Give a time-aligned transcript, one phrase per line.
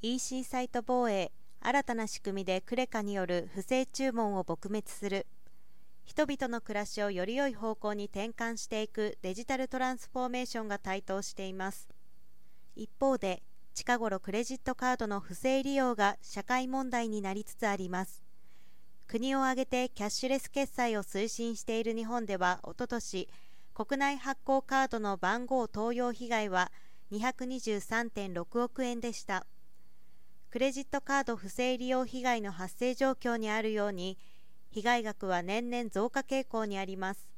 [0.00, 5.26] EC サイト防衛新たな仕組みでクレカによる不正注文を撲滅する。
[6.04, 11.88] 人々の暮らしをより良い方向に転換していくデジタルトランスフォーメーションが台頭しています。
[12.76, 13.42] 一方で
[13.74, 18.22] 近頃クレジットカードの不正利用が社会問題になりつつあります。
[19.08, 23.28] 国を挙げてキャッシュレス決済を推進している日本ではおととし
[23.74, 26.70] 国内発行カードの番号盗用被害は
[27.10, 29.44] 223.6億円でした。
[30.50, 34.16] クレジットカード不正利用被害の発生状況にあるように
[34.70, 37.28] 被害額は年々増加傾向にあります。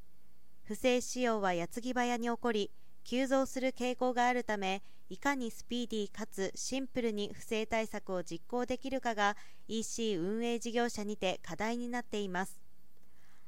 [0.62, 2.70] 不正使用は矢継ぎ早に起こり
[3.02, 12.60] 急増する傾向があるためいかにスピーディーかつシンプルに不正対策を実行できるかが EC 運営事業者にて課題になっています。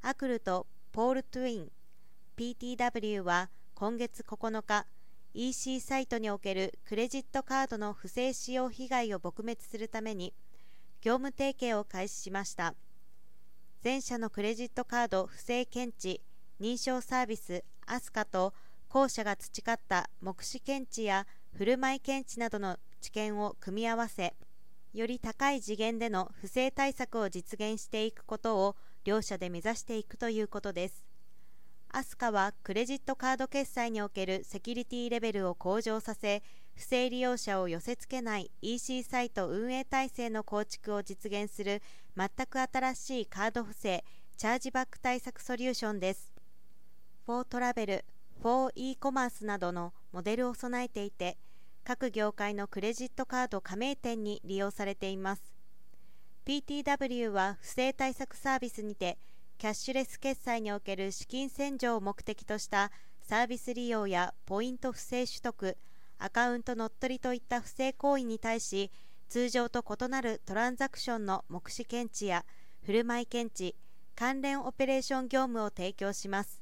[0.00, 1.72] アクルとポール・トゥイン
[2.36, 4.86] PTW は今月9日
[5.34, 10.34] EC サイトにおけるクレジットカードの不正使用被害を撲滅するために
[11.00, 12.74] 業務提携を開始しました。
[13.80, 16.20] 全社のクレジットカード不正検知
[16.60, 18.52] 認証サービスアスカと
[18.90, 21.26] 後者が培った目視検知や
[21.56, 24.34] 振る舞い検知などの知見を組み合わせ
[24.92, 31.11] より高い次元での不正対策を実現していくことを両社で目指していくということです。
[31.94, 36.42] アスカはクレジットカード決済におけるセキュリティレベルを向上させ
[36.74, 41.82] 不正利用者を寄せ付けない EC サイト運営体制の構築を実現する
[42.16, 44.04] 全く新しいカード不正
[44.38, 46.32] チャージバック対策ソリューションです。
[47.26, 48.04] フォートラベル
[48.40, 51.36] フォー e コマースなどのモデルを備えていて
[51.84, 55.42] 各業界のクレジットカード加盟店に利用されています。
[56.46, 59.18] PTW は不正対策サービスにて
[59.62, 65.76] キャッシュレス決済における資金洗浄を目的としたサービス利用やポイント不正取得
[66.18, 68.90] アカウント乗っ取りといった不正行為に対し
[69.28, 72.44] 通常と異なるトランザクションの目視検知や
[72.84, 73.76] 振る舞い検知
[74.16, 76.60] 関連オペレーション業務を提供します。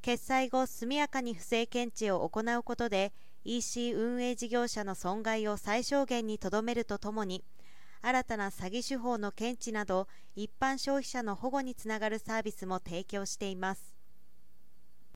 [0.00, 3.12] 決済後速やかに不正検知を行うことで
[3.44, 7.42] EC 運営事業者の損害を最小限にとどめるとともに
[8.06, 13.93] 新たな詐欺手法の検知など一般消費者の保護につながるサービスも提供しています。